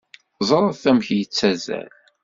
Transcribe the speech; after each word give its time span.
Ẓret 0.49 0.83
amek 0.89 1.07
yettazzal! 1.17 1.91